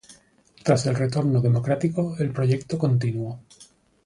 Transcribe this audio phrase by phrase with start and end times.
[0.63, 3.39] Tras el retorno democrático, el proyecto continuó.